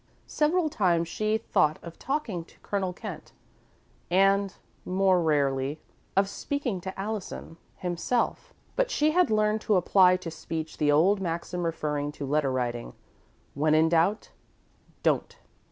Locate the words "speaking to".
6.27-6.99